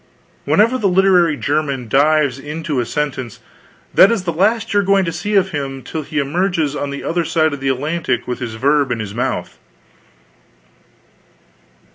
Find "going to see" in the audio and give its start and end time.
4.83-5.35